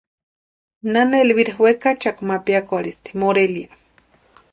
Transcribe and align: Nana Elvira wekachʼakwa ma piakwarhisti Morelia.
Nana 0.93 1.15
Elvira 1.23 1.53
wekachʼakwa 1.63 2.23
ma 2.29 2.37
piakwarhisti 2.45 3.11
Morelia. 3.21 3.69